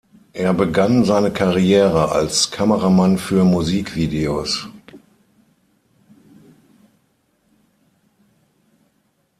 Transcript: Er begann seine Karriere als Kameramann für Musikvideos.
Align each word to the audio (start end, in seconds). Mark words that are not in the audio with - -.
Er 0.33 0.55
begann 0.55 1.05
seine 1.05 1.29
Karriere 1.29 2.11
als 2.11 2.49
Kameramann 2.49 3.19
für 3.19 3.43
Musikvideos. 3.43 4.67